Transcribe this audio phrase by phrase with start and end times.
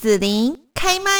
[0.00, 1.10] 子琳开麦。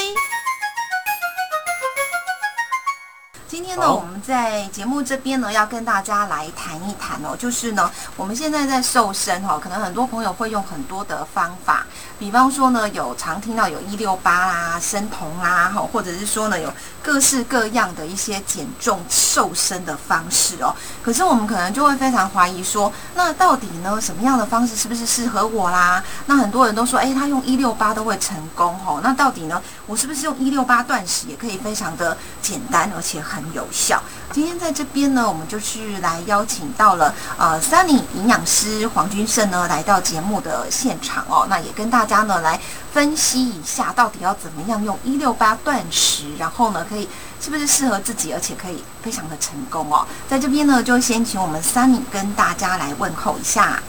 [3.49, 11.87] 今天呢，我们在节目这边呢，要跟大家来谈一谈哦，就是呢，我们现在在瘦身哈、哦，可能很多朋友会用很多的方法，
[12.19, 16.71] 比方说呢，有常听到有一六八啦、生酮啦，哈，或者是说呢，有
[17.03, 20.77] 各式各样的一些减重瘦身的方式哦。
[21.03, 26.05] 可是我们可能就会非常怀疑说，那到底呢，什么样的方式是不是适合我啦？
[26.27, 29.01] 那很多人都说，哎，他用一六八都会成功哦。
[29.03, 34.03] 那到底呢，我是不是用一六八断食也可以非常的简单，而且很很有效？
[34.33, 42.61] 今天在这边呢，我们就是来邀请到了呃 Sunny 营养师黄君胜呢来到节目的现场哦，那也跟大家呢来
[42.93, 47.09] 分析一下，到底要怎么样用一六八断食，然后呢可以
[47.41, 50.05] 是不是适合自己，而且可以非常的成功哦。
[50.29, 53.81] 在这边呢，就先请我们 Sunny 跟大家来问候一下。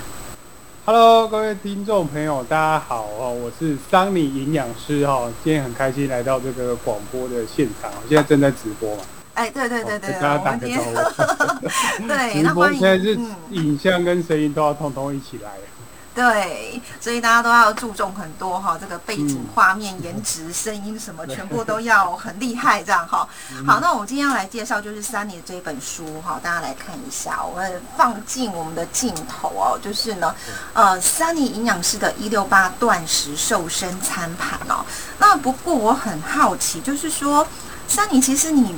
[0.86, 9.04] Hello，各位听众朋友，大家好哦，我是桑尼营养师哈，今天很开心来到这个广播的现场，我现在正在直播嘛，
[9.40, 10.92] 哎，对对对对，跟大打个招呼。
[12.06, 15.52] 对，那欢迎播现在是嗯影像跟声音都要通通一起来，
[16.14, 23.26] 对，所以大家都要注重很多哈，这个背景嗯画面、颜值、声音什么，全部都要很厉害这样哈。
[23.58, 30.36] 嗯好，那我今天要来介绍就是三年这本书哈，大家来看一下，我们放进我们的镜头哦，就是呢，
[30.74, 34.84] 呃，三年营养师的一六八断食瘦身餐盘哦。
[35.18, 37.48] 那不过我很好奇，就是说，
[37.88, 38.76] 三年其实你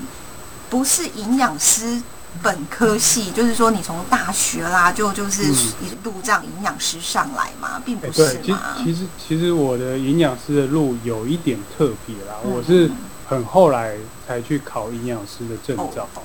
[0.71, 2.01] 不是营养师。
[2.41, 8.77] 本科系就是说，你从大学啦，就就是嗯一路这样营养师上来嘛，并不哎是嘛？
[8.81, 12.89] 其实其实我的营养师的路有一点特别啦，嗯我是
[13.27, 16.21] 很后来才去考营养师的证照，哦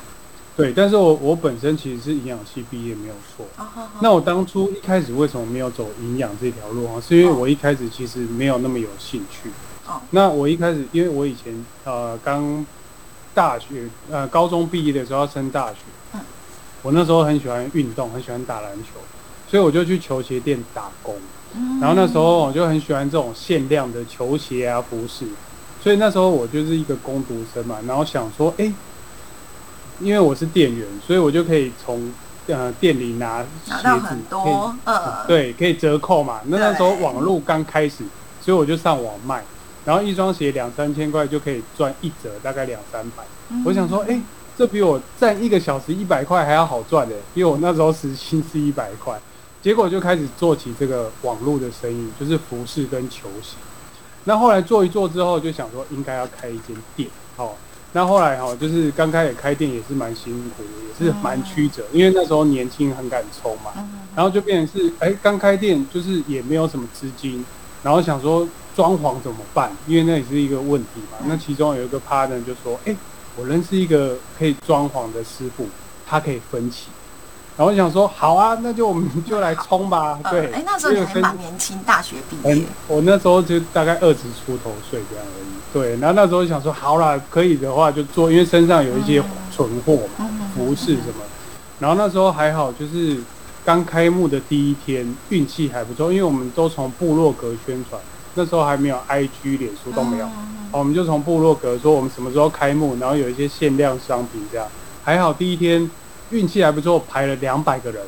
[0.57, 3.45] 对，但是我我本身其实是营养系毕业没有错，
[4.01, 7.03] 那我当初一开始为什么没有走营养这条路啊？
[7.05, 9.51] 是因为哦我一开始其实没有那么有兴趣。
[9.89, 12.65] 哦那我一开始，因为我以前呃刚
[13.37, 15.77] 大学呃高中毕业的时候要升大学，
[16.15, 16.21] 嗯。
[16.81, 18.99] 我那时候很喜欢运动，很喜欢打篮球，
[19.47, 21.15] 所以我就去球鞋店打工。
[21.55, 21.79] 嗯。
[21.79, 25.27] 然后那时候我就很喜欢这种限量的球鞋啊服饰，
[25.83, 28.73] 所以那时候我就是一个工读生嘛，然后想说，哎、
[30.01, 32.11] 因为我是店员，所以我就可以从
[32.47, 36.41] 呃店里拿鞋子拿到很可以多呃，对，可以折扣嘛。
[36.47, 38.05] 那那时候网络刚开始，
[38.41, 39.43] 所以我就上网卖，
[39.87, 43.25] 然后一双鞋两三千块就可以赚一折，大概两三百。
[43.49, 44.21] 嗯我想说，哎、
[44.59, 49.19] 这比我站一个小时一百块还要好赚的，因为我那时候时薪是一百块。
[49.63, 53.57] 结果就开始做起这个网络的生意，就是服饰跟球鞋。
[54.25, 57.53] 那后来做一做之后，就想说应该要开一间店，哦。
[57.93, 63.73] 那后来哈、就是刚开始开店也是蛮辛苦的，也是蛮曲折，因为那时候年轻很敢冲嘛。
[63.77, 67.45] 嗯然后就变成是，哎，刚开店就是也没有什么资金，
[67.83, 69.71] 然后想说装潢怎么办？
[69.87, 71.19] 因为那也是一个问题嘛。
[71.25, 72.95] 那其中有一个 partner 就说，哎，
[73.37, 75.67] 我认识一个可以装潢的师傅，
[76.07, 76.89] 他可以分期。
[77.57, 80.19] 然后我想说，好啊，那就我们就来冲吧。
[80.25, 85.47] 呃 对，哎，那时候你还蛮年轻，大学毕很业，，我那时候就大概二十出头岁这样而已。
[85.73, 90.27] 对，然后那时候想说，好啦，可以的话就做，因为身上有一些存货嘛。
[90.29, 91.23] 嗯服饰什么。
[91.79, 93.19] 然后那时候还好，就是
[93.63, 98.01] 刚开幕的第一天，运气还不错，因为我们都从部落格宣传，
[98.37, 104.69] 那时候还没有 IG、脸书都没有，嗯哦我们就从部落格说我们什么时候开幕，然后有一些限量商品这样。
[105.03, 105.91] 还好第一天
[106.31, 108.03] 运气还不错，排了两百个人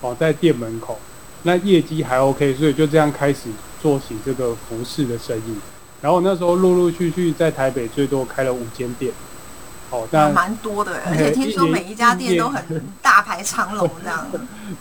[0.00, 0.98] 哦，在店门口，
[1.44, 3.48] 那业绩还 OK，所以就这样开始
[3.80, 5.54] 做起这个服饰的生意。
[6.00, 9.12] 然后那时候陆陆续续在台北最多开了五间店，
[9.90, 12.62] 哦，还那蛮多的， 而且听说每一家店都很
[13.02, 14.26] 大排长龙 这样。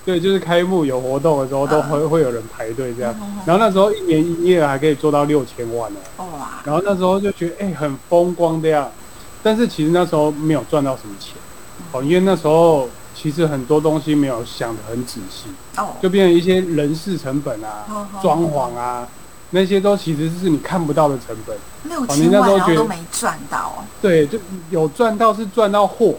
[0.06, 3.14] 对，就是开幕有活动的时候都嗯会会有人排队这样。
[3.22, 6.00] 嗯然后那时候一年营业额还可以做到六千万呢。
[6.18, 6.26] 哇，
[6.66, 8.90] 然后那时候就觉得哎、很风光这样，
[9.42, 11.36] 但是其实那时候没有赚到什么钱
[11.94, 15.48] 哦，因为那时候其实很多东西没有想得很仔细，
[15.78, 17.86] 哦，就变成一些人事成本啊
[18.22, 19.08] 装潢啊
[19.52, 21.56] 那些都其实是你看不到的成本。
[21.84, 24.38] 六哦你千万那时候觉得然后都没赚到，对，就
[24.70, 26.16] 有赚到是赚到货，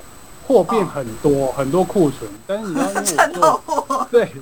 [0.47, 4.33] 货变很多、很多库存，但是你知道 因为赚我到做货，对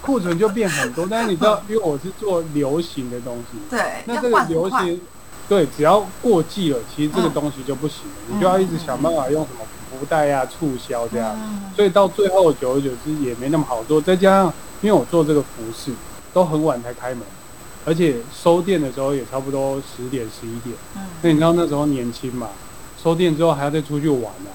[0.00, 5.00] 库存就变很多，但是你知道 因为我是做流行的东西，对，那这个流行，
[5.46, 11.70] 对，只要过季了，其实这个嗯东西就不行了，你就要一直想办法用什么福袋啊、促销这样，嗯。
[11.76, 14.00] 所以到最后久而久之也没那么好做。
[14.00, 15.92] 再加上因为我做这个服饰
[16.32, 17.22] 都很晚才开门，
[17.84, 22.48] 而且收店的时候也差不多十点十一点，嗯那你知道那时候年轻嘛，
[23.02, 24.50] 收店之后还要再出去玩呢、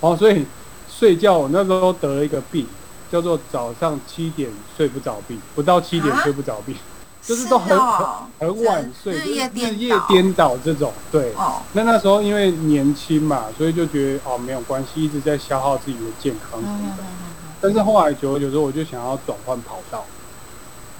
[0.00, 0.44] 哦，所以
[0.90, 2.66] 睡觉我那时候得了一个病，
[3.10, 6.74] 叫做早上七点睡不着病，不到七点啊睡不着病。
[7.22, 9.30] 就是都很哦很很晚睡，日
[9.76, 10.92] 夜颠倒这种。
[11.12, 17.02] 对，哦，那那时候因为年轻嘛，所以就觉得哦没有关系，一直在消耗自己的健康嗯什么的。
[17.04, 20.04] 嗯嗯但是后来久而久之，我就想要转换跑道。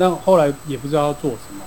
[0.03, 1.65] 那后来也不知道要做什么，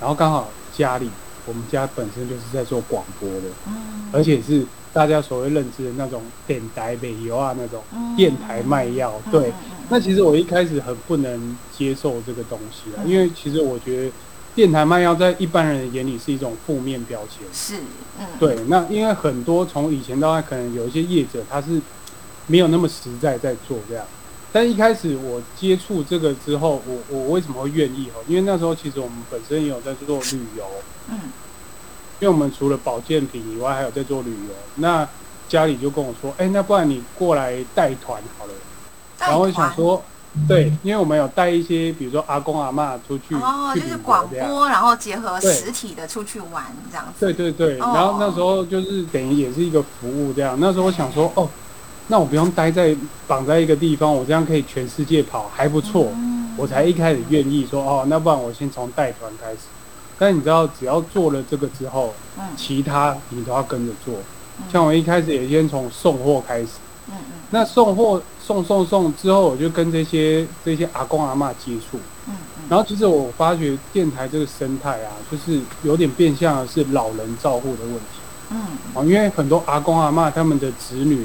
[0.00, 1.08] 然后刚好家里
[1.46, 9.14] 我们家本身就是在做广播的，嗯而且是大家所谓认知的那种电台北油啊那种嗯电台卖药。
[9.30, 9.52] 对，
[9.90, 14.12] 那其实我一开始很不能接受这个东西啊，嗯因为其实我觉得
[14.56, 17.46] 电台卖药在一般人的眼里是一种负面标签。
[17.52, 17.80] 是，
[18.18, 21.80] 嗯，对，那因为很多从以前到现在，可能有一些业者他是
[22.48, 24.04] 没有那么实在在做这样。
[24.52, 28.24] 但一开始我接触这个之后，我我为什么会愿意哦？
[28.26, 30.64] 因为那时候其实我们本身也有在做旅游，
[31.10, 31.18] 嗯
[32.20, 34.54] 因为我们除了保健品以外，还有在做旅游。
[34.74, 35.06] 那
[35.48, 38.52] 家里就跟我说，哎、那不然你过来带团好了。
[39.20, 40.02] 然后我想说，
[40.48, 44.28] 对，因为我们有带一些，比如说阿公阿妈出去哦，就是广。
[44.28, 47.12] 播，然后结合实体的出去玩这样子。
[47.20, 50.58] 对对对，哦然后那时候就是等于也是一个服务这样。
[50.58, 51.48] 那时候我想说，哦，
[52.08, 52.94] 那我不用待在
[53.26, 56.08] 绑在一个地方，我这样可以全世界跑，还不错。
[56.14, 59.58] 嗯我才一开始愿意说，哦，那不然我先从带团开始。
[60.18, 64.14] 但你知道，只要做了这个之后，嗯其他你都要跟着做。
[64.58, 66.70] 嗯像我一开始也先从送货开始，
[67.06, 71.96] 嗯嗯那送货送送送之后，我就跟这些这些阿公阿妈接触。
[72.26, 78.18] 嗯嗯，然后其实我发觉电台这个生态啊，就是有点变相的是老人照护的问题。
[78.50, 78.58] 嗯
[78.94, 81.24] 哦，因为很多阿公阿妈他们的子女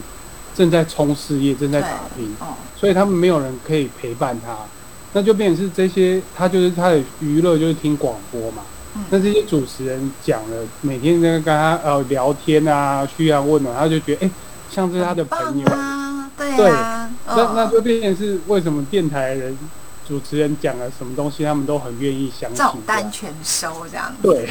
[0.56, 4.56] 正在冲事业，正在打拼，哦所以他们没有人可以陪伴他，
[5.14, 8.64] 那就变成是这些他就是他的娱乐就是听广播嘛。
[8.96, 14.32] 嗯那这些主持人讲了，每天在跟他呃聊天啊，嘘寒问暖，他就觉得哎、
[14.70, 15.68] 像是他的朋友。
[15.68, 19.58] 啊，对对啊，那嗯那就变成是为什么电台人
[20.08, 22.76] 主持人讲了什么东西，他们都很愿意相信照。
[22.86, 24.14] 单全收这样。
[24.22, 24.48] 对，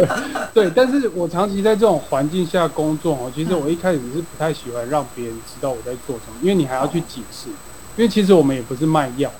[0.54, 7.48] 对，但是我长期在这种环境下工作哦，其实我一开始是不太喜欢让别人知道我在做什么，因为你还要去解释，
[7.96, 9.30] 因为其实我们也不是卖药，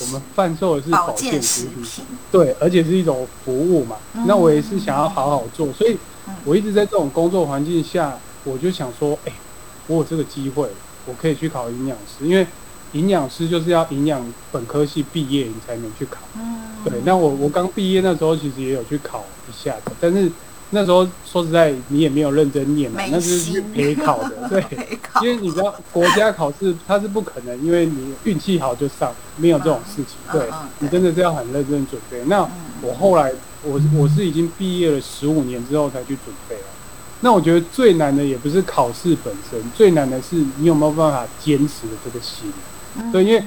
[0.00, 1.66] 我们贩售的是保保健健食食
[2.02, 3.96] 品，对，而且是一种服务嘛。
[4.14, 5.96] 嗯那我也是想要好好做，所以
[6.26, 9.32] 嗯我一直在这种工作环境下，我就想说，哎、
[9.86, 10.68] 我有这个机会，
[11.06, 12.46] 我可以去考营养师，因为
[12.94, 16.18] 营养师就是要营养本科系毕业你才能去考。
[16.36, 20.30] 嗯，对，那我我刚毕业那时候其实也有去考一下的，但是
[20.70, 24.64] 那时候说实在你也没有认真念嘛，那是去陪考的， 对。
[25.22, 30.16] 因为你知道国家考试它是不可能，因为你运气好就上，没有这种事情。
[30.32, 30.48] 对
[30.80, 32.20] 你真的是要很认真准备。
[32.26, 32.50] 那嗯
[32.82, 33.32] 我后来
[33.62, 36.62] 我我是已经毕业了十五年之后才去准备了。
[37.20, 42.52] 那我觉得最难的也不是考试本身，最难的是你有没有办法坚持的这个心。
[42.96, 43.12] 嗯。
[43.12, 43.42] 对因为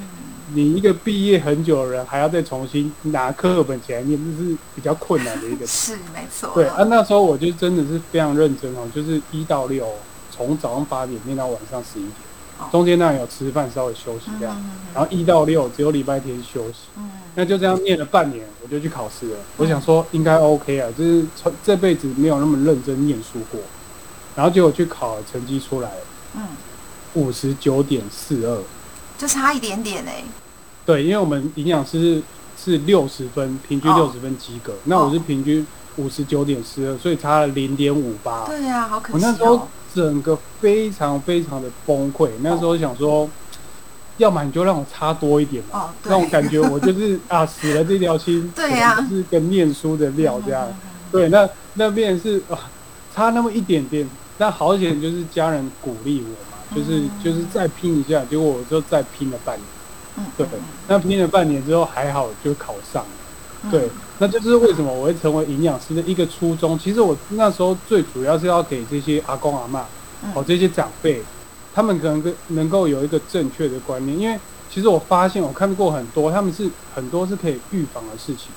[0.54, 5.94] 你一个毕业很久的人，还要再重新拿课本起来念，这是比较困难的一个事。
[5.96, 9.86] 是没错，对啊，那时候我就真的是非常认真哦，就是一到六，
[10.32, 12.14] 从早上八点念到晚上十一点
[12.60, 17.12] 哦，中间那有吃饭稍微休息这样，嗯然后一到六只有礼拜天休息，嗯。
[17.36, 19.38] 那就这样念了半年，我就去考试了。
[19.58, 23.60] 我想说应该 OK 啊，就是从这辈子没有那么认真念书过，
[24.36, 25.92] 然后结果去考了，成绩出来
[26.36, 26.42] 嗯，
[27.14, 28.58] 五十九点四二，
[29.18, 30.24] 就差一点点哎，
[30.86, 32.22] 对，因为我们营养师
[32.58, 33.96] 是六十分，平均哦。
[33.98, 35.66] 六十分及格，那我是平均
[35.96, 38.46] 五十九点四二，所以差了零点五八。
[38.46, 43.28] 对呀，好可惜我那时候哦，整个非常非常的崩溃，那时候想说，
[44.18, 50.68] 要么你就让我差多一点嘛，哦，对那种感觉我就是 啊死了这条心，对呀是跟念书的料这样。
[50.68, 52.58] 嗯，嗯对，那那边是啊
[53.16, 54.08] 差那么一点点，
[54.38, 59.66] 但好险就是家人鼓励我嘛，就是嗯就是再拼一下，结果我就再拼了半年。
[60.20, 63.10] 嗯对嗯那拼了半年之后还好就考上了。
[63.64, 66.78] 嗯对，那这就是为什么我会成为营养师的一个初衷。
[66.78, 69.82] 其实我那时候最主要是要给这些阿公阿嬷，
[70.24, 71.22] 嗯哦，这些长辈，
[71.74, 74.18] 他们可能跟能够有一个正确的观念。
[74.18, 74.40] 因为
[74.72, 78.50] 其实我发现我看过很多，他们是很多是可以预防的事情，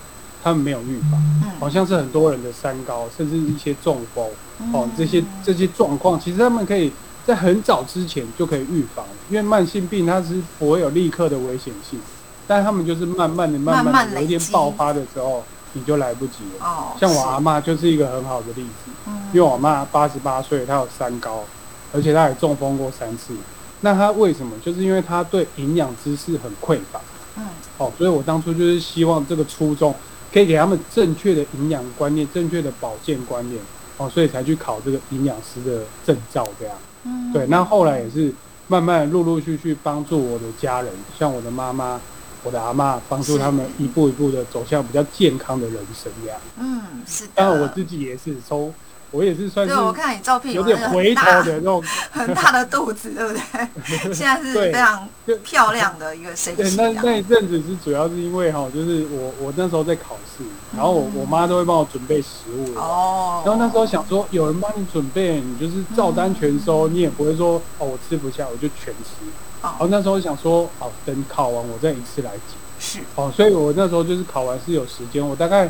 [0.42, 4.24] 他们没有预防，嗯好像是很多人的三高，甚至一些中风，
[4.72, 6.92] 哦嗯，这些这些状况，其实他们可以
[7.26, 12.00] 在很早之前就可以预防，因为慢性病它是不会有立刻的危险性，
[12.46, 16.66] 但他们就是慢慢的、慢慢慢的，有一天爆发的时候，你就来不及了。
[16.66, 21.44] 哦，像我阿妈就是一个很好的例子，嗯因为我妈八十八岁，她有三高，
[21.92, 23.34] 而且她也中风过三次。
[23.82, 24.56] 那她为什么？
[24.64, 27.00] 就是因为她对营养知识很匮乏。
[27.36, 27.46] 嗯
[27.78, 29.94] 哦，所以我当初就是希望这个初衷
[30.32, 33.60] 可以给他们正确的营养观念、正确的保健观念，
[33.98, 36.74] 哦，所以才去考这个营养师的证照这样。
[37.04, 38.32] 嗯对，那后来也是
[38.68, 42.00] 慢慢陆陆续续帮助我的家人，像我的妈妈，
[42.42, 46.40] 我的阿妈，帮助他们一步一步的走向比较健康的人生这样。
[46.58, 47.30] 嗯，是的。
[47.34, 48.72] 当然我自己也是从。
[49.10, 54.12] 我也是算是，对，我看你照片有点回头的那种， 很大的肚子，对不对？
[54.14, 55.08] 现在是非常
[55.42, 56.76] 漂亮的一个身形。
[56.76, 60.44] 那那一阵子是主要是因为哈，就是我我那时候在考试，
[60.76, 63.42] 然后我我妈都会帮我准备食物哦。
[63.44, 69.26] 然后那时候想说，有人帮你准备，你就是照单全收，你也不会说哦，我吃不下，我就全吃。
[69.62, 69.70] 哦。
[69.70, 72.40] 然后那时候想说，哦，等考完我再一次来减。
[72.78, 73.00] 是。
[73.16, 75.68] 哦，所以我那时候就是考完是有时间，我大概。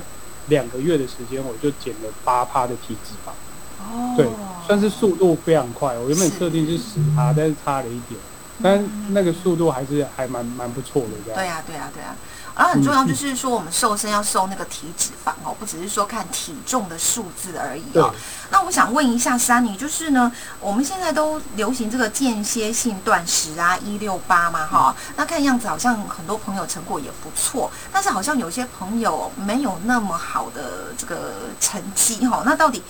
[0.48, 3.30] 两个月的时间，我就减了八趴的体脂肪，
[3.78, 4.26] 哦，对，
[4.66, 5.96] 算是速度非常快。
[5.98, 8.20] 我原本设定是十趴，但是差了一点，
[8.62, 11.38] 但那个速度还是还蛮蛮不错的，这样。
[11.38, 12.16] 对呀，对呀，对呀。
[12.60, 18.14] 然后很重要就是说，我们瘦身要瘦那个体脂肪哦，不只是说看体重的数字而已哦。
[18.50, 24.94] 那我想问一下珊妮，就是呢，我们现在都流行这个间歇性断食啊，一六八嘛，哈。
[25.16, 32.42] 那看样子好像很多朋友成果也不错，但是好像有些朋友没有那么好的这个成绩哈。
[32.44, 32.82] 那到底？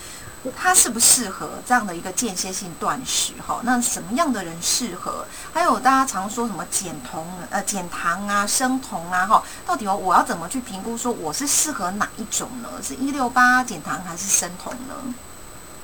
[0.56, 3.34] 它适不适合这样的一个间歇性断食？
[3.46, 5.26] 哈，那什么样的人适合？
[5.52, 9.26] 还有大家常说什么减酮、呃减糖啊、生酮啊？
[9.26, 12.68] 哈，到底我我要怎么去评估说我是适合哪一种呢？
[12.82, 15.14] 是一六八减糖还是生酮呢？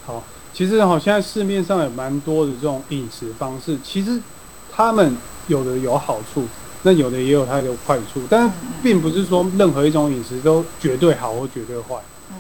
[0.06, 0.22] 好，
[0.54, 4.18] 其实哈，现在市面上有蛮多的这种饮食方式，其实
[4.74, 5.16] 他们
[5.48, 6.48] 有的有好处，
[6.82, 8.50] 那有的也有它的坏处，但
[8.82, 11.96] 并不是说任何一种饮食都绝对好或绝对坏。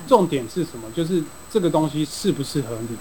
[0.06, 0.90] 重点是什么？
[0.94, 2.96] 就是这个东西适不适合你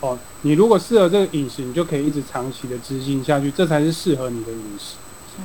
[0.00, 0.18] 哦。
[0.42, 4.96] 你如果适合这个饮食，你就可以一直长期的执行下去，这才是适合你的饮食。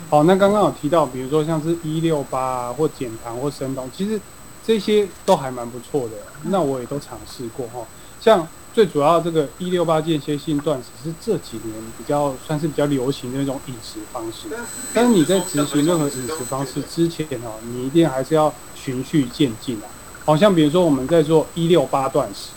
[0.09, 4.19] 好，那刚刚有提到，比如说像是一六八啊，或减糖或生酮，其实
[4.65, 6.15] 这些都还蛮不错的。
[6.45, 7.85] 那我也都尝试过哈。
[8.19, 14.47] 像最主要这个一六八间歇性断食是这几年比较算是比较流行的那种饮食方式。
[14.93, 19.85] 但是你在执行任何饮食方式之前哦，你一定还是要循序渐进啊。
[20.25, 22.50] 好像比如说我们在做一六八断食，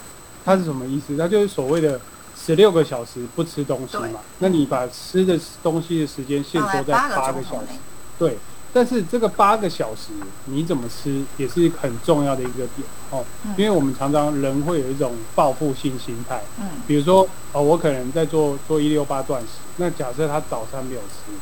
[0.44, 1.16] 它是什么意思？
[1.16, 2.00] 它就是所谓的
[2.36, 4.20] 十六个小时不吃东西嘛。
[4.38, 7.78] 那你把吃的东西的时间限缩在八个小时。
[8.18, 8.38] 对，
[8.72, 10.12] 但是这个八个小时
[10.44, 13.24] 你怎么吃也是很重要的一个点哦。
[13.56, 16.40] 因为我们常常人会有一种报复性心态。
[16.60, 16.68] 嗯。
[16.86, 21.32] 比如说哦，我可能在做做一六八断食，那假设他早餐没有吃，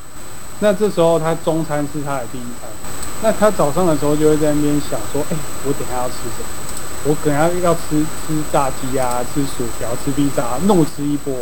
[0.61, 2.71] 那这时候他中餐是他的第一餐。
[3.23, 6.49] 那他早上的时候就会在那边想说，哎，我等下要吃什么？
[7.07, 11.35] 我可能要要吃吃炸鸡啊，吃薯条，吃披萨，怒吃一波。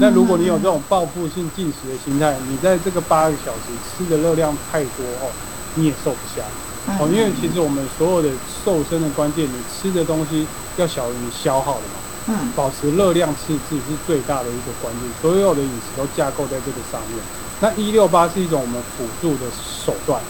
[0.00, 5.30] 那如果你有这种报复性进食的心态，你在这个八个小时吃的热量太多哦，
[5.74, 6.44] 你也瘦不下。
[7.00, 8.28] 哦，因为其实我们所有的
[8.64, 10.46] 瘦身的关键，你吃的东西
[10.76, 12.03] 要小于你消耗的嘛。
[12.26, 12.52] 嗯。
[12.56, 17.18] 保持热量赤字是最大的一个关键，所有的饮食都架构在这个上面。
[17.60, 20.20] 那一六八是一种我们辅助的手段。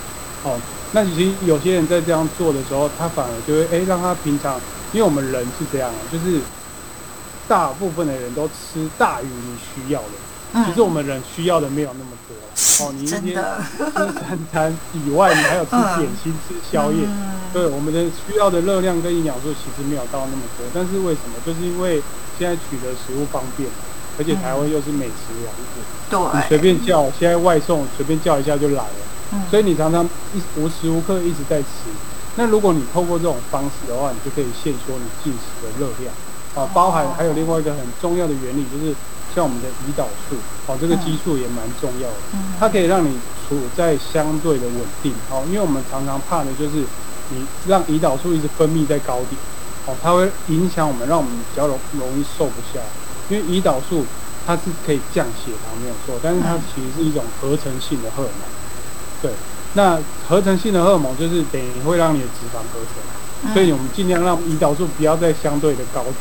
[0.42, 0.58] 哦。
[0.92, 4.60] 那其实有些人在这样做的时候，他反而就会哎，让他平常，
[4.92, 6.40] 因为我们人是这样，就是
[7.48, 10.08] 大部分的人都吃大于你需要的。
[10.66, 12.34] 其实我们人需要的没有那么多。
[12.86, 13.34] 哦，你一天
[13.74, 17.08] 吃三餐以外，你还有吃点心、吃宵夜。
[17.52, 20.66] 对，我们的需要的热量跟营养素其实没有到那么多。
[20.72, 21.34] 但是为什么？
[21.44, 22.00] 就是因为
[22.38, 23.68] 现在取得食物方便，
[24.18, 29.40] 而且台湾又是美食王国，对，你随便叫，现在外送随便叫一下就来了。
[29.50, 31.90] 所以你常常一无时无刻一直在吃，
[32.36, 36.14] 那如果你透过这种方式的话，你就可以限缩你进食的热量，
[36.54, 38.94] 啊，包含还有另外一个很重要的原理，就是
[39.34, 42.16] 像我们的胰岛素，哦，这个激素也蛮重要的，
[42.60, 43.18] 它可以让你
[43.48, 46.84] 处在相对的稳定，哦，因为我们常常怕的就是
[47.30, 49.36] 你让胰岛素一直分泌在高点，
[49.86, 52.80] 哦，它会影响我们，让我们比较容容易瘦不下，
[53.28, 54.06] 因为胰岛素
[54.46, 58.48] 它是可以降血糖没有错，但是它其实是一种合成性的荷尔蒙。
[59.20, 59.32] 对，
[59.72, 66.14] 那合成性的荷尔蒙就是等于会让你的脂肪合成，所以我们尽量让胰岛素不要在相对的高点。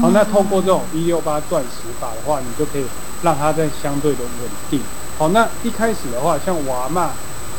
[0.00, 2.84] 好，那透过这种一六八断食法的话，你就可以
[3.22, 4.80] 让它在相对的稳定。
[5.16, 7.10] 好，那一开始的话，像娃妈，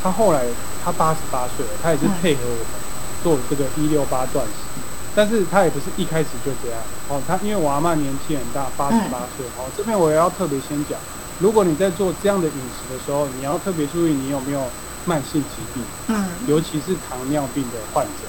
[0.02, 0.46] 他后来
[0.84, 2.82] 他八十八岁了，他也是配合我们
[3.24, 4.82] 做这个一六八断食，
[5.14, 6.82] 但是他也不是一开始就这样。
[7.08, 9.46] 哦，他因为娃妈年纪很大，八十八岁。
[9.56, 11.00] 好，这边我也要特别先讲。
[11.40, 14.64] 如果你在做这样的饮食的时候，你要特别注意你有没有
[15.06, 18.24] 慢性疾病，嗯，尤其是糖尿病的患者，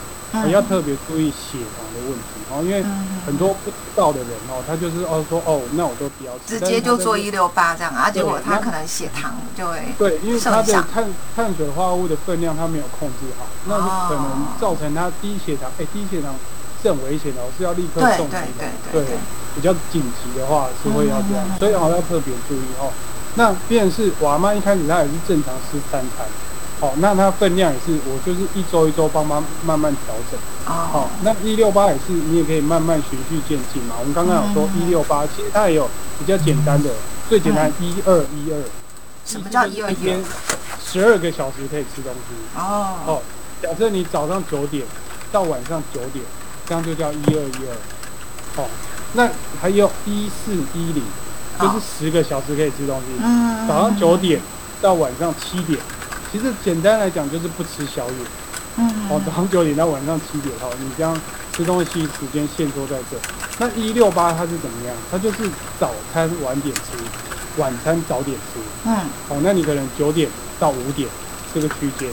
[0.44, 2.82] 你要特别注意血糖的问题哦，因为
[3.24, 11.04] 很多不知道的人哦，他就是哦说哦，那我都不要直接就做一六八这样啊，结果他可能血糖就会对，因为他的碳
[11.34, 16.34] 碳水化合物的分量他没有控制好，那可能造成他低血糖，哎，低血糖。
[16.82, 18.64] 是很危险的，是要立刻送医的。
[18.92, 19.02] 对，
[19.56, 22.92] 比较紧急的话是会要这样，所以好要特别注意哦。
[23.34, 26.26] 那便是我妈一开始她也是正常吃三餐，
[26.78, 30.38] 好，那它分量也是，我就是一周一周帮忙慢慢调整。
[30.66, 33.94] 哦好，，那一六八也是，你也可以慢慢循序渐进嘛。
[33.98, 36.90] 我们刚刚有说嗯一六八，其实它也有比较简单的，
[37.28, 38.60] 最简单一二一二。
[39.24, 40.22] 什么叫一二一天
[40.84, 42.58] 十二个小时可以吃东西。
[42.58, 43.22] 哦，哦，
[43.62, 44.84] 假设你早上九点
[45.32, 46.24] 到晚上九点，
[46.66, 48.62] 这样就叫一二一二。
[48.62, 48.68] 哦，
[49.14, 49.30] 那
[49.60, 51.02] 还有一四一零，
[51.58, 53.06] 就是哦十个小时可以吃东西。
[53.22, 54.40] 嗯，早上九点
[54.80, 55.80] 到晚上七点，
[56.30, 58.14] 其实简单来讲就是不吃宵夜。
[58.78, 61.18] 嗯，哦，早上九点到晚上七点，哦，你这样
[61.52, 63.16] 吃东西时间限缩在这。
[63.58, 64.94] 那一六八它是怎么样？
[65.10, 65.48] 它就是
[65.80, 66.92] 早餐晚点吃，
[67.56, 68.60] 晚餐早点吃。
[68.84, 68.94] 嗯
[69.30, 70.28] 哦，那你可能九点
[70.60, 71.08] 到五点
[71.54, 72.10] 这个区间，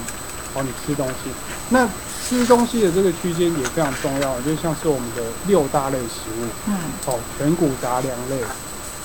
[0.54, 1.30] 哦，你吃东西。
[1.70, 1.86] 那
[2.26, 6.76] 吃东西的这个区间也非常重要，就像是我们的六大类食物，嗯
[7.08, 8.40] 哦，全谷杂粮类，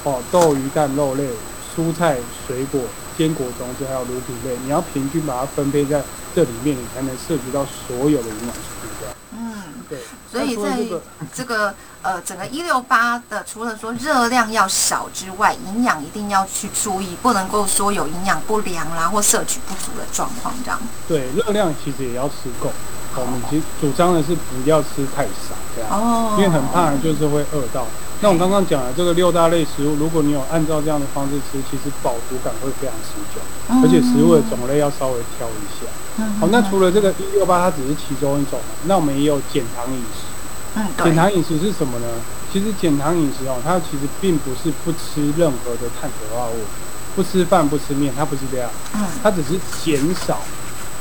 [0.05, 1.29] 哦，豆鱼蛋肉类，
[1.75, 2.81] 蔬菜水果、
[3.19, 6.01] 坚果种子还有乳品类，你要平均把它分配在
[6.35, 9.15] 这里面，你才能涉及到所有的营养素这样。
[9.33, 9.99] 嗯，对，
[10.31, 11.01] 所以在
[11.35, 20.81] 这个呃整个一六八的，除了说热量要少之外，营养一定要去注意，不能够说有营养不良啦或摄取不足的状况这样。
[21.09, 22.69] 对热量其实也要吃够。
[23.17, 25.91] 哦我们其实主张的是不要吃太少这样。
[25.91, 27.85] 哦，因为很怕就是会饿到。
[28.21, 35.87] 那我刚刚讲的这个六大类食物，如果你有按照这样的方式吃，其实饱足感会非常持久，嗯，而且食物的种类要稍微挑一下。
[36.19, 40.27] 嗯，好，那除了这个一六八，它只是其中一种，那我们也有减糖饮食。
[40.75, 42.07] 嗯减，糖饮食是什么呢？
[42.53, 46.67] 其实减糖饮食哦，它其实并不是不吃任何的碳水化合物，
[47.15, 50.39] 不吃饭不吃面，它不是这样，嗯它只是减少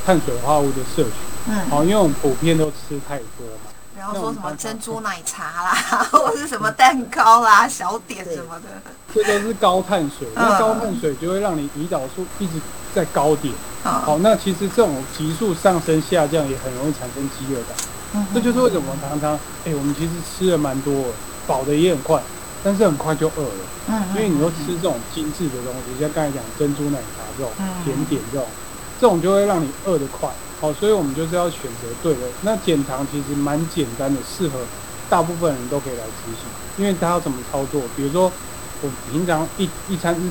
[0.06, 1.50] 碳水化合物的摄取。
[1.50, 3.67] 嗯，好，因为我们普遍都吃太多嘛。
[3.98, 5.74] 然后说什么珍珠奶茶啦，
[6.12, 8.68] 或者是什么蛋糕啦、小点什么的。
[9.14, 12.54] 这都是高碳水，嗯那高碳水就会让你胰岛素一直
[12.94, 13.54] 在高点。
[13.84, 17.76] 好，好，那其实这种急速上升下降也很容易产生饥饿感。
[18.14, 19.34] 嗯这就是为什么常常，
[19.66, 21.06] 哎、我们其实吃的蛮多，
[21.46, 22.22] 饱的也很快，
[22.64, 28.48] 但是很快就饿了，嗯，因为你都吃这种精致的东西，像刚才讲珍珠奶茶这种嗯甜点这种，
[29.00, 30.30] 这种就会让你饿得快。
[30.60, 32.22] 好，所以我们就是要选择对的。
[32.42, 34.60] 那减糖其实蛮简单的，适合
[35.10, 36.44] 大部分人都可以来执行，
[36.78, 37.82] 因为它要怎么操作？
[37.96, 38.32] 比如说，
[38.82, 40.22] 我平常一一餐是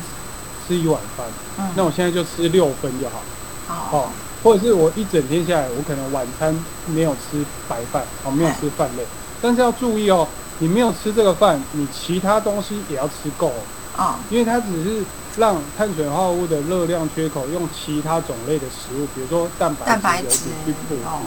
[0.66, 1.26] 吃一碗饭，
[1.58, 3.22] 嗯那我现在就吃六分就好。
[3.68, 4.10] 好哦，
[4.42, 9.04] 或者是我一整天下来，我可能晚餐没有吃白饭，哦，没有吃饭类，
[9.40, 10.26] 但是要注意哦，
[10.58, 13.62] 你没有吃这个饭，你其他东西也要吃够、哦，
[13.96, 15.04] 哦，因为它只是
[15.38, 21.00] 让碳水化合物的热量缺口用其他种类的食物，比如说蛋白质、蛋白质油脂去补足。
[21.04, 21.20] 哦，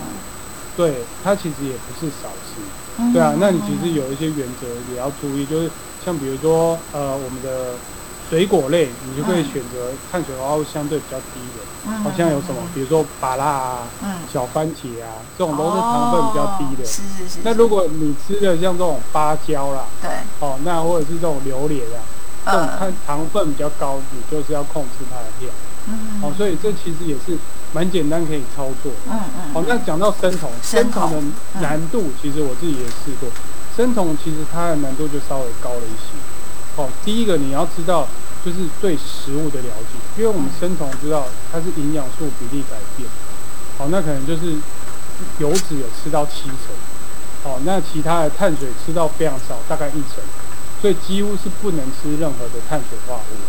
[0.76, 2.60] 对，它其实也不是少吃。
[2.98, 5.70] 嗯对啊，那你其实有一些原则也要注意，就是
[6.04, 7.74] 像比如说呃我们的
[8.28, 11.64] 水果类，你就可以嗯选择碳水化合物相对比较低的。
[11.86, 16.82] 嗯好像有什么，比如说芭乐啊、嗯，小番茄啊，这种都是糖分比较低的。
[16.82, 17.38] 哦是是是。
[17.42, 22.04] 那如果你吃的像这种芭蕉啦，对，哦，那或者是这种榴莲啊，
[22.44, 25.52] 这种它呃，糖分比较高，你就是要控制它的量。
[25.88, 27.38] 嗯哦，所以这其实也是
[27.72, 29.12] 蛮简单可以操作的。
[29.12, 33.28] 嗯嗯，好，那讲到生酮，生生酮的难度，其实我自己也试过。
[33.76, 36.12] 生酮其实它的难度就稍微高了一些。
[36.76, 38.06] 哦，第一个你要知道，
[38.44, 43.08] 就是对食物的了解，因为我们生酮知道它是营养素比例改变。
[43.78, 44.56] 好，那可能就是
[45.38, 46.76] 油脂有吃到七成，
[47.42, 50.22] 好，那其他的碳水吃到非常少，大概一成，
[50.80, 53.42] 所以几乎是不能吃任何的碳水化合物，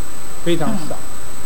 [0.44, 0.96] 非常少。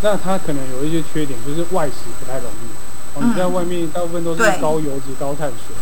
[0.02, 3.18] 那它可能有一些缺点，就是外食不太容易。
[3.18, 5.76] 哦，你在外面大部分都是高油脂、高碳水，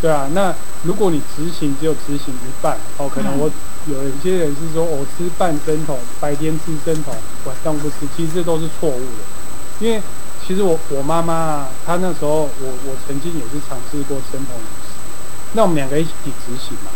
[0.00, 0.28] 对啊。
[0.32, 3.50] 那如果你执行只有执行一半，哦，可能我
[3.86, 7.12] 有一些人是说我吃半生酮，白天吃生酮，
[7.44, 9.80] 晚上不吃，其实这都是错误的。
[9.80, 10.00] 因为
[10.46, 14.94] 其实我我妈妈啊，她那时候我我曾经也是尝试过生酮饮食，
[15.54, 16.90] 那我们两个一起执行嘛，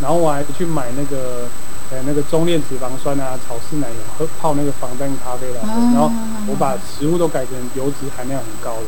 [0.00, 1.48] 然后我还去买那个
[1.92, 6.10] 呃那个中链脂肪酸啊、草饲奶油喝泡那个防弹咖啡来喝，然后
[6.48, 8.86] 我把食物都改成油脂含量很高的。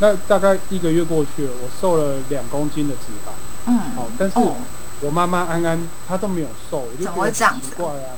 [0.00, 3.32] 那大概一个月过去了，我瘦了两公斤的脂肪，
[3.66, 4.56] 嗯，哦，但是哦
[5.00, 8.16] 我妈妈安安她都没有瘦，我就怎么觉得奇怪啊。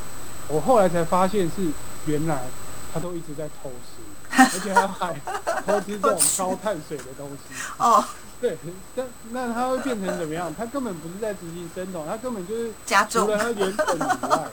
[0.48, 1.68] 我后来才发现是
[2.06, 2.42] 原来
[2.94, 4.02] 她都一直在偷吃，
[4.36, 5.14] 而且她还
[5.66, 7.54] 偷吃这种高碳水的东西。
[7.78, 8.04] 哦，
[8.40, 8.56] 对，
[8.94, 10.52] 那那她会变成怎么样？
[10.56, 14.00] 它根本不是在执行生酮，它根本就是加重除了，它原本以
[14.30, 14.48] 外，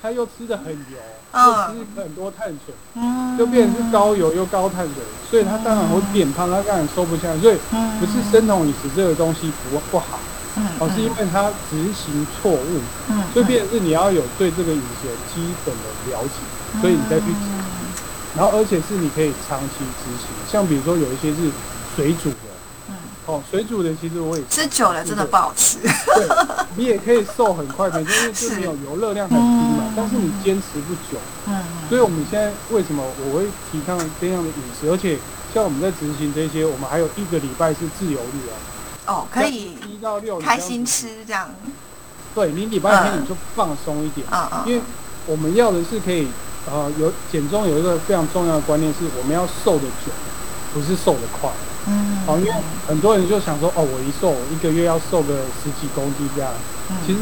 [0.00, 0.96] 它又吃的很油，
[1.32, 2.74] 嗯又吃很多碳水。
[2.94, 7.38] 嗯，就变成是高油又高碳水，所以他当然会变胖，他当然瘦不下来。
[7.38, 10.18] 所以嗯，不是生酮饮食这个东西不不好，
[10.56, 17.86] 嗯，而是因为他执行错误，嗯，所以变成是你要有对这个饮食有基本的了解，所以你再去执嗯行。
[18.36, 21.50] 然后而且是你可以长期执行，像比如说有一些是
[21.94, 22.30] 水煮
[23.26, 25.78] 哦，水煮的其实我也吃久了真的不好吃。
[25.80, 26.28] 对，
[26.76, 31.20] 你也可以瘦很快，因为就是有油热量很低嘛嗯，但是你坚持不久。
[31.46, 35.18] 嗯，所以我们现在为什么我会提倡这样的饮食，而且
[35.52, 38.54] 像我们在执行这些，我们还有一个礼拜是自由日啊，
[39.06, 41.50] 哦，可以一到六开心，吃这样。
[42.32, 44.80] 对你礼拜天你就放松一点，嗯嗯，因为
[45.26, 46.28] 我们要的是可以，
[46.70, 50.12] 呃，有减重有一个非常重要的观念是，我们要瘦的久，
[50.72, 51.50] 不是瘦的快。
[51.86, 52.52] 嗯，好，因为
[52.86, 56.50] 很多人就想说，哦，我一瘦，一个月要瘦个十几公斤这样。
[56.90, 57.18] 嗯其实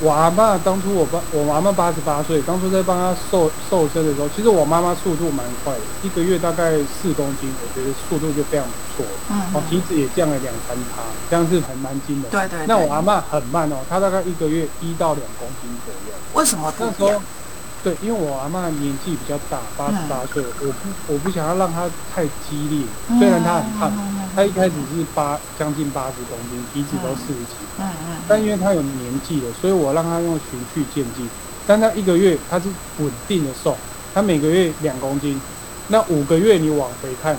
[0.00, 9.04] 我阿妈当初我爸我阿妈八十八岁，当初在帮她瘦瘦身的时候，其实我妈妈速度蛮快的，一个月大概四公斤，我觉得速度就非常不错。
[9.30, 12.28] 嗯哦，体脂也降了两三趴，这样是很蛮惊的。
[12.28, 12.66] 对对对。
[12.68, 16.14] 那我阿妈很慢哦，她大概一个月一到两公斤左右。
[16.34, 17.20] 为什么不那时候
[17.82, 22.82] 对，因为我阿妈年纪比较大，八十嗯八岁，我不我不想要让她太激烈，
[23.18, 27.54] 虽然她很胖，嗯她一开始是八将近八十公斤，体脂都四十几。
[27.78, 31.28] 嗯嗯，但因为她有年纪了，所以我让她用循序渐进。
[31.66, 33.76] 但她一个月她是稳定的瘦，
[34.12, 35.40] 她每个月两公斤，
[35.88, 37.36] 那五个月你往回看，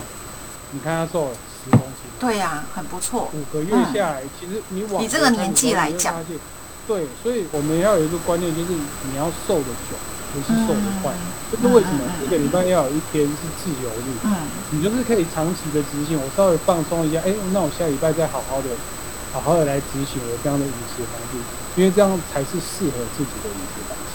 [0.71, 3.30] 你看她瘦了十公斤，对呀，很不错。
[3.34, 6.15] 五个月下来，其实你往你这个年纪来讲，
[6.88, 9.95] 对，所以我们要有一个观念，就是你要瘦的久，
[10.34, 11.12] 不是瘦的快。
[11.52, 12.02] 这是为什么？
[12.24, 14.36] 一个礼拜要有一天是自由日，嗯
[14.72, 16.20] 你就是可以长期的执行。
[16.20, 18.70] 我稍微放松一下，哎、那我下礼拜再好好的、
[19.34, 21.38] 好好的来执行我这样的饮食方式，
[21.76, 24.09] 因为这样才是适合自己的饮食方式。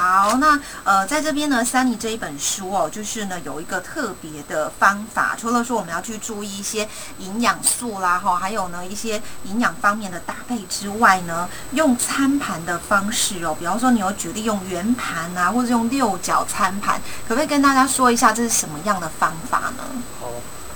[0.00, 0.10] 嗯。
[0.10, 19.84] 好，那呃，在这边呢，三妮这一本书哦，就是呢有一个特别的方法，除了说我们要去注意一些营养素啦，哈，还有呢一些营养方面的搭配之外呢，用餐盘的方式哦，比方说你有举例用圆盘啊，或者用六角餐盘，可不可以跟大家说一下这是什么样的方法呢？
[20.20, 20.28] 好，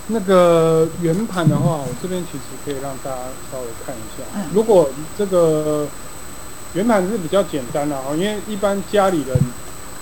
[0.09, 3.17] 那个圆盘的话，我这边其实可以让大家
[3.51, 4.25] 稍微看一下。
[4.35, 5.87] 嗯如果这个
[6.75, 9.37] 圆盘是比较简单的哦，因为一般家里人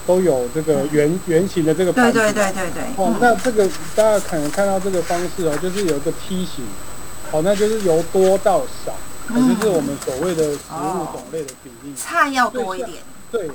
[0.07, 2.19] 都有这个圆圆形的这个盘子。
[2.19, 6.65] 对对对对对，哦，那这个大家可能看到这个方式哦，就是有一个梯形，
[7.31, 8.93] 哦，那就是由多到少，
[9.35, 11.95] 也嗯就是我们所谓的食物哦种类的比例。
[11.95, 12.99] 菜要多一点
[13.31, 13.49] 对，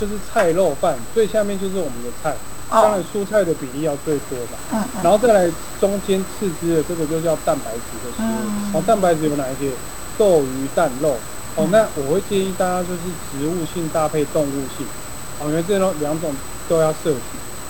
[0.00, 2.34] 就是菜肉饭，最下面就是我们的菜，
[2.70, 4.56] 当然哦，蔬菜的比例要最多嘛。
[4.72, 8.24] 嗯嗯然后再来中间次之的这个就叫蛋白质的食物。
[8.24, 9.70] 嗯哦，蛋白质有哪一些？
[10.16, 11.14] 豆、鱼、蛋、肉。
[11.56, 14.86] 哦嗯，那我会建议大家就是植物性搭配动物性，
[15.40, 16.34] 哦，因为这种两种
[16.68, 17.20] 都要摄取。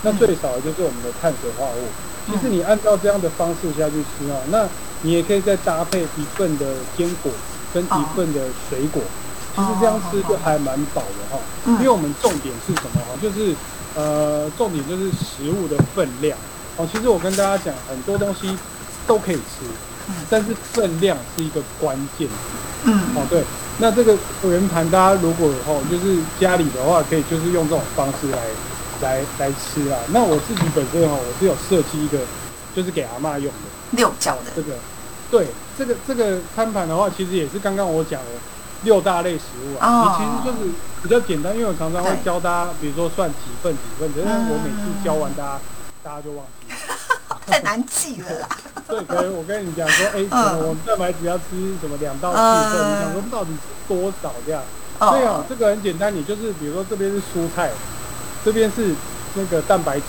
[0.01, 1.87] 那嗯最少的就是我们的碳水化合物。
[2.27, 4.67] 其实你按照这样的方式下去吃哦，那
[5.01, 6.65] 你也可以再搭配一份的
[6.97, 7.31] 坚果
[7.73, 9.01] 跟一份的水果。
[9.55, 13.15] 其实这样吃就还蛮饱的哈、嗯因为我们重点是什么哈？
[13.21, 13.55] 就是
[13.95, 16.37] 呃，重点就是食物的分量。
[16.77, 18.57] 哦，其实我跟大家讲，很多东西
[19.07, 19.63] 都可以吃，
[20.09, 22.27] 嗯但是分量是一个关键。
[22.83, 23.43] 嗯哦，对，
[23.77, 28.39] 那这个圆盘，大家如果哦，就是家里的话，可以就是用这种方式来
[29.01, 29.97] 来来吃啦。
[30.09, 32.19] 那我自己本身哈，我是有设计一个，
[32.73, 33.59] 就是给阿妈用的。
[33.91, 34.75] 六角的，这个，
[35.29, 38.27] 对，这个这个餐盘的话，其实也是刚刚我讲的
[38.83, 39.87] 六大类食物啊。
[39.87, 40.71] 哦你其实就是
[41.03, 45.59] 比较简单，因为我常常会教大家，比如说算几份几份，但是嗯我每次教完大家，
[46.01, 46.77] 大家就忘记了。
[47.45, 48.49] 太难记了啦。
[48.87, 51.43] 对，可能我跟你讲说，哎、嗯可能我们蛋白质要吃
[51.81, 54.61] 什么两到四份，嗯你想说到底是多少这样？
[54.99, 57.71] 所以哦哦，，这个很简单，你就是比如说这边是蔬菜，
[58.45, 58.93] 这边是
[59.33, 60.05] 那个蛋白质，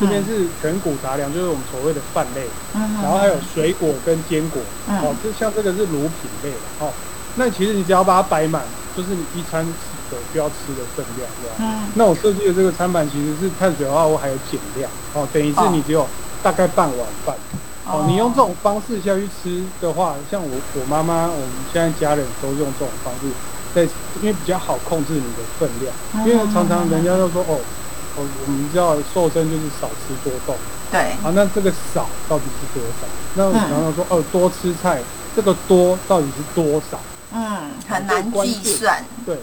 [0.00, 6.90] 这边是全谷杂粮，就是我们所谓的饭类，嗯然后还有水果跟坚果，嗯哦，就像这个是乳品类的哦。
[7.34, 8.62] 那其实你只要把它摆满，
[8.96, 9.66] 就是你一餐
[10.08, 11.56] 所需要吃的分量，对吧。
[11.58, 16.06] 嗯那我设计的这个餐盘其实是碳水化合物还有减量，哦，等于是你只有
[16.42, 17.34] 大概半碗饭。
[17.34, 17.38] 哦，
[18.08, 23.30] 你用这种方式下去吃的话，像我我妈妈，我们现在家人都用这种方式，
[23.74, 23.82] 在
[24.20, 27.60] 因为比较好控制你的分量，因为常常人家都说哦，
[28.16, 30.56] 哦，我们知道瘦身就是少吃多动，
[30.90, 33.06] 对，好，那这个少到底是多少？
[33.34, 35.00] 那我们常常说哦，多吃菜，
[35.36, 36.98] 这个多到底是多少？
[37.32, 39.36] 嗯，很难计算，对，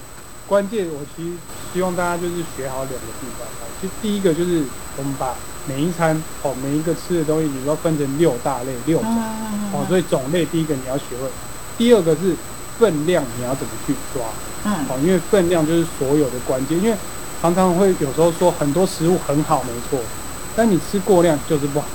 [0.46, 1.30] 关键我其实
[1.72, 3.46] 希望大家就是学好两个地方。
[3.46, 3.62] 啊。
[3.80, 4.62] 其实第一个就是
[4.96, 5.34] 我们把
[5.66, 9.08] 每一餐哦每一个吃的东西，你要分成六大类六种。
[9.10, 11.28] 嗯哦，所以种类第一个你要学会，
[11.76, 12.36] 第二个是
[12.78, 14.22] 分量你要怎么去抓，
[14.64, 14.86] 嗯。
[14.88, 16.96] 哦，因为分量就是所有的关键，因为
[17.42, 19.98] 常常会有时候说很多食物很好没错，
[20.54, 21.86] 但你吃过量就是不好，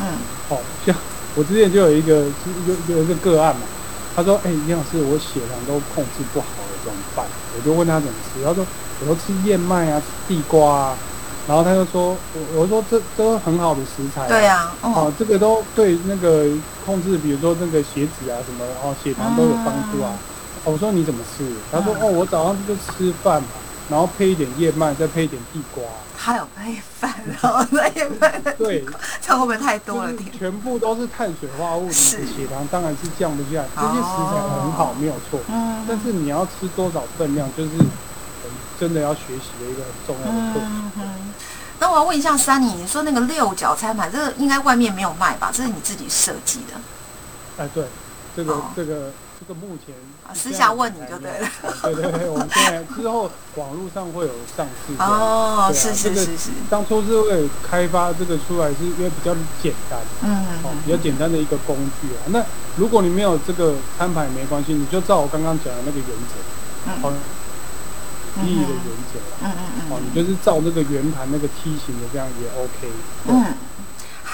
[0.00, 0.06] 嗯。
[0.48, 0.94] 哦，像
[1.34, 2.24] 我之前就有一个
[2.66, 3.62] 有有一个个案嘛，
[4.16, 7.26] 他说，哎、营养师，我血糖都控制不好了，怎么办？
[7.54, 8.64] 我就问他怎么吃，他说
[9.00, 10.96] 我都吃燕麦啊，吃地瓜啊，
[11.46, 16.46] 然后他就说，我我说这都很好的食材、啊，对呀、啊，哦哦，，这个都对那个
[16.86, 20.10] 控制，比如说那个血脂啊什么，哦，血糖都有帮助啊。
[20.64, 21.46] 哦我说你怎么吃？
[21.70, 23.48] 他说嗯哦，我早上就吃饭嘛，
[23.88, 25.84] 然后配一点燕麦，再配一点地瓜，
[26.16, 28.84] 还有配饭，然后那也配的，对，
[29.20, 30.30] 这样会不会太多了点？
[30.32, 33.68] 全部都是碳水化合物，你是的血糖当然是降不下来。
[33.74, 37.70] 这些食材很好，没有错，嗯，但是你要吃多少分量，就是
[38.78, 40.66] 真的要学习的一个很重要的课题。
[40.66, 41.02] 嗯哼。
[41.78, 45.50] 那我要问一下珊妮，你说那个六角餐盘，这个应该外面没有卖吧？
[45.52, 47.84] 这是你自己设计的哎，对，
[48.34, 50.15] 这个哦这个这个目前啊？
[50.34, 51.48] 私下问你就对了。
[51.82, 54.94] 对对对，我们现在之后网络上会有上市。
[54.98, 62.20] 哦，是是是是，当初是为了开发这个出来，是因为比较简单，嗯哦，比较简单的一个工具啊。
[62.26, 62.44] 那
[62.76, 66.34] 如果你没有这个摊牌没关系，你就照我刚刚讲的那个原则，
[66.86, 67.12] 嗯哦，
[68.44, 72.92] 意义的原则啊，嗯嗯哦，嗯你就是照那个圆盘那个梯形的这样也 OK。
[73.26, 73.54] 对嗯。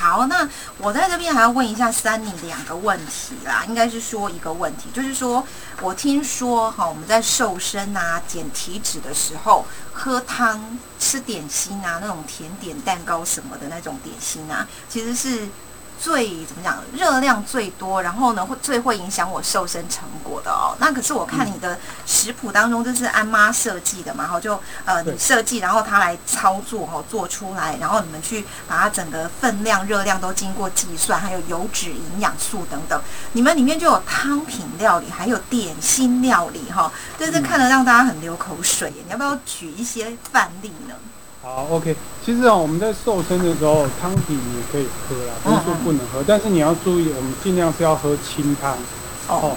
[0.03, 5.47] 好，那我在这边还要问一下三宁两个问题啦，应该是说一个问题，就是说
[5.81, 15.49] 我听说哈，我们在瘦身啊、减体脂的时候，喝汤、吃点心啊，那种甜点、蛋糕什么的那种点心啊，其实是
[16.03, 20.75] 最怎么讲，热量最多，然后呢会最会影响我瘦身成果的哦。
[20.81, 33.01] 那可是我看你的食谱当中，这是安妈设计的嘛，然后就呃你设计，然后他来操作哈、做出来，然后你们去把它整个分量、热量都经过计算，还有油脂、营养素等等。
[33.33, 38.93] 你们里面就有汤品料理，还有点心料理哈、对这看了让大家很流口水。
[39.07, 40.97] 你要不要举一些范例呢？
[41.43, 41.97] 好，OK。
[42.25, 48.73] 其实啊，我们在瘦身的时候，汤品也可以喝啦，不是说不能喝，但是你要注意，我们尽量是要喝清汤
[49.27, 49.51] 哦。
[49.51, 49.57] 哦，，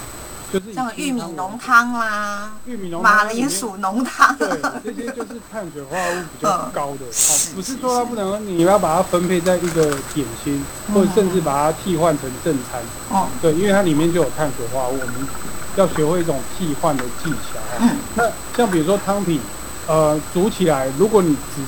[0.52, 4.50] 就是像玉米浓汤啦，玉米浓汤马铃薯浓汤，对，
[4.84, 10.96] 这些就是碳水化合物比较高的，是哦，不是是说它不能喝，你要把它分配在一个点心，嗯。
[10.96, 12.82] 或者甚至把它替换成正餐。
[13.12, 15.28] 哦，对，因为它里面就有碳水化合物，我们
[15.76, 17.60] 要学会一种替换的技巧。
[17.80, 17.92] 嗯。
[18.16, 18.24] 那
[18.58, 19.40] 像比如说汤品，
[19.88, 21.62] 呃，煮起来，如果你只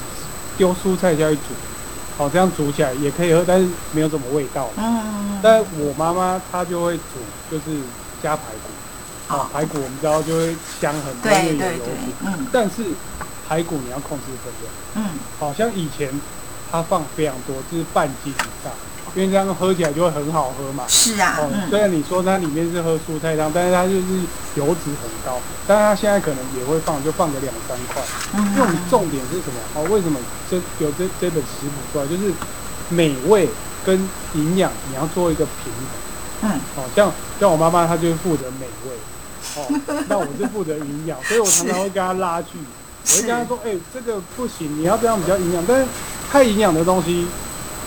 [0.58, 1.42] 丢蔬菜下去煮，
[2.18, 4.70] 好，这样煮起来也可以喝，但是没有什么味道。
[4.78, 7.20] 嗯，但我妈妈她就会煮，
[7.52, 7.80] 就是
[8.24, 8.70] 加排骨。
[9.30, 12.84] 哦哦，排骨我们知道就会香很多，对因为有油对对脂。，嗯但是
[13.48, 16.10] 排骨你要控制分量，嗯，好像以前
[16.72, 18.72] 它放非常多，就是半斤以上，
[19.18, 20.84] 因为这样喝起来就会很好喝嘛。
[20.88, 24.06] 是啊，哦，嗯虽然你说它里面是喝蔬菜汤，但是它就是
[24.54, 28.04] 油脂很高，但是它现在可能也会放，就放个两三块。
[28.34, 29.60] 因为我们嗯，重点是什么？
[29.74, 30.20] 哦，为什么
[30.52, 32.32] 这有这这本食谱出来，就是
[32.90, 33.50] 美味
[33.84, 33.98] 跟
[34.36, 36.54] 营养你要做一个平衡。
[36.54, 38.96] 嗯，哦，像像我妈妈她就是负责美味，
[39.56, 42.60] 哦， 那我是负责营养，所以我常常会跟她拉锯，
[43.08, 45.88] 我会跟她说，哎、这个不行，你要这样比较营养，但是
[46.32, 47.26] 太营养的东西，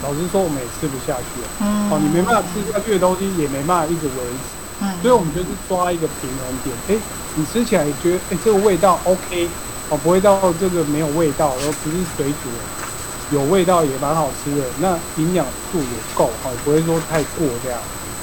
[0.02, 7.02] 老实说我们也吃不下去啊嗯，哦，你没办法吃下去的东西也没办法一直维持，嗯，所以我们就是抓一个平衡点，哎、
[7.36, 9.48] 你吃起来觉得，哎、这个味道 OK，
[9.90, 17.78] 哦，不会到这个没有味道，然后不是水煮的，有味道也蛮好吃的，那营养素也够，哦，不会说太过这样，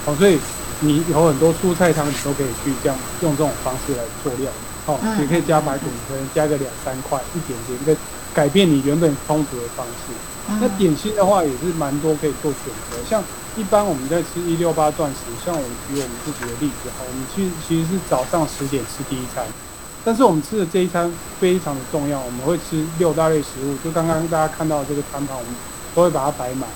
[0.06, 0.40] 哦，所以
[0.80, 5.22] 你有很多蔬菜汤，你都可以去这样用这种方式来做料理，哦，嗯。
[5.22, 7.96] 也可以加排骨，可能加个两三块，一点点，跟
[8.34, 10.12] 改变你原本充足的方式。
[10.50, 10.58] 嗯。
[10.60, 13.24] 那点心的话也是蛮多可以做选择，像
[13.56, 19.46] 一般我们在吃一六八断食，像我们举我们自己的例子哈，我们其实其实是早上十点吃第一餐，
[20.06, 25.52] 但是我们吃的这一餐非常的重要，我们会吃六大类食物，就刚刚大家看到的这个餐盘，我们
[25.96, 26.70] 都会把它摆满，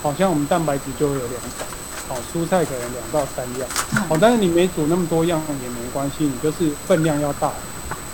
[0.00, 1.66] 好像我们蛋白质就会有两种，
[2.08, 3.68] 好蔬菜可能两到三样，
[4.08, 7.48] 哦，但是你没煮那么多样也没关系，你就是分量要大，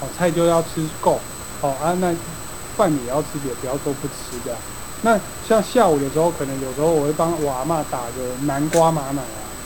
[0.00, 1.20] 哦菜就要吃够，
[1.60, 2.12] 哦啊那
[2.76, 4.58] 饭也要吃也，不要说不吃这样。
[5.02, 9.22] 那像下午的时候，可能有时候我会帮我阿嬷打个南瓜马奶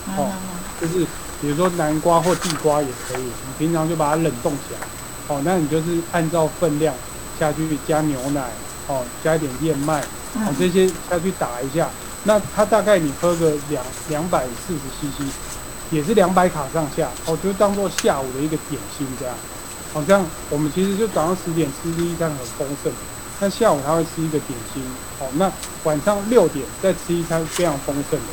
[0.08, 0.32] 啊，哦，
[0.80, 1.06] 就是
[1.40, 4.80] 比如说南瓜或地瓜也可以，你平常就把它冷冻起来，
[5.28, 6.94] 哦，那你就是按照分量
[7.38, 8.50] 下去加牛奶，
[8.88, 10.02] 哦，加一点燕麦，
[10.34, 10.46] 嗯。
[10.46, 11.88] 哦，这些下去打一下，
[12.28, 15.32] 那它大概你喝个两两百四十 CC，
[15.90, 19.34] 也是两百卡上下，哦，就当做下午的一个点心这样，
[19.94, 22.92] 哦，这样我们其实就早上十点吃第一餐很丰盛。
[23.40, 24.82] 那下午他会吃一个点心，
[25.20, 25.50] 哦，那
[25.84, 28.26] 晚上六点再吃一餐非常丰盛的，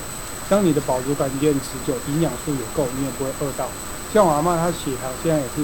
[0.50, 3.66] 当你的饱足感也很持久，营养素也够，你也不会饿到。
[4.14, 5.64] 像我阿妈，她血糖现在也是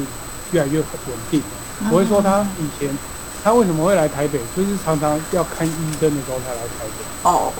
[0.53, 0.87] 越来越稳
[1.29, 1.43] 定。
[1.91, 2.97] 我会说她以前，
[3.43, 7.29] 她为什么会来台北，就是常常要看医生的时候才来台北。
[7.29, 7.51] 哦，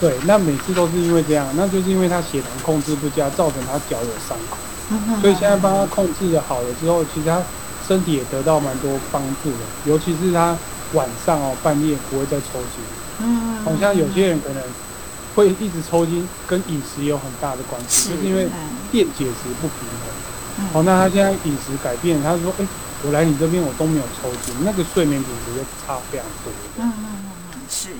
[0.00, 4.56] 对，那每次都是因为这样，那就是因为他血糖控制不佳，造成他脚有伤口。
[4.92, 7.40] 嗯所以现在帮他控制的好了之后，其实他
[7.86, 10.56] 身体也得到蛮多帮助的，尤其是他
[10.94, 12.82] 晚上哦半夜不会再抽筋。
[13.22, 14.62] 嗯，好像有些人可能
[15.36, 18.52] 会一直抽筋，跟饮食有很大的关系，就是因为嗯
[18.90, 20.10] 电解质不平衡。
[20.58, 22.66] 嗯好，那他现在饮食改变，他说，哎、
[23.04, 26.52] 我来你这边我都没有抽筋，那个睡眠品质就差非常多。
[26.78, 27.90] 嗯嗯嗯嗯，是。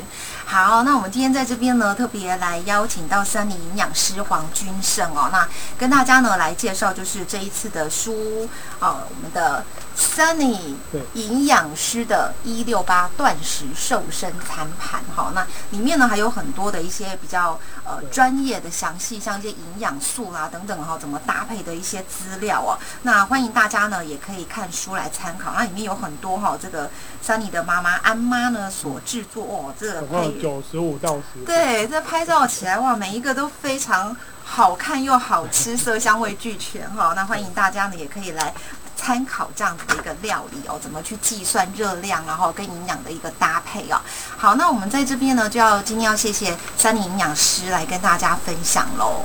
[0.50, 8.48] 好，那我们今天在这边呢，特别来邀请到森林营养师黄君胜哦，那跟大家呢来介绍，就是这一次的书，
[8.80, 9.64] 啊，我们的
[9.96, 10.74] Sunny
[11.14, 17.56] 营养师的一六八断食瘦身餐盘哦、那里面呢还有很多的一些比较
[17.90, 22.79] 呃专业的详细，像一些营养素啦等等哈、怎么搭配的一些资料哦。
[23.03, 26.88] 那欢迎大家呢也可以看书来参考，那里面有很多哈、这个
[27.26, 31.44] Sunny 的妈妈安妈呢所制作哦，这个配九十五道食谱。
[31.44, 38.53] 对，这拍照起来哇，每一个都非常好看又好吃，色香味俱全哈、那欢迎大家呢也可以来
[39.00, 43.98] 参考这样子的一个料理哦，怎么去计算热量，然后跟营养的一个搭配哦。
[44.36, 49.22] 好，那我们在这边呢，就要今天要谢谢三林营养师来跟大家分享喽。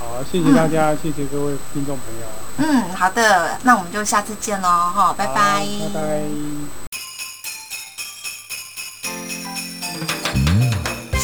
[0.00, 5.34] 好，谢谢大家，谢谢各位听众朋友，嗯，好的，那我们就下次见喽哈，拜拜，
[5.92, 6.85] 拜拜。